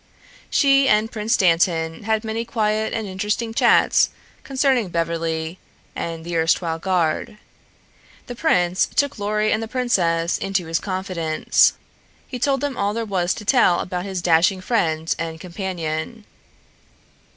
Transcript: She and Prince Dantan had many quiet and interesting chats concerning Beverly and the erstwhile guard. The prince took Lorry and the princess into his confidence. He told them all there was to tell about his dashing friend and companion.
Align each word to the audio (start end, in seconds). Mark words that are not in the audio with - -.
She 0.49 0.87
and 0.89 1.11
Prince 1.11 1.37
Dantan 1.37 2.05
had 2.05 2.23
many 2.23 2.43
quiet 2.43 2.91
and 2.91 3.05
interesting 3.07 3.53
chats 3.53 4.09
concerning 4.43 4.89
Beverly 4.89 5.59
and 5.95 6.25
the 6.25 6.35
erstwhile 6.37 6.79
guard. 6.79 7.37
The 8.25 8.33
prince 8.33 8.87
took 8.87 9.19
Lorry 9.19 9.51
and 9.51 9.61
the 9.61 9.67
princess 9.67 10.39
into 10.39 10.65
his 10.65 10.79
confidence. 10.79 11.73
He 12.27 12.39
told 12.39 12.61
them 12.61 12.77
all 12.77 12.95
there 12.95 13.05
was 13.05 13.35
to 13.35 13.45
tell 13.45 13.79
about 13.79 14.05
his 14.05 14.23
dashing 14.23 14.59
friend 14.61 15.15
and 15.19 15.39
companion. 15.39 16.25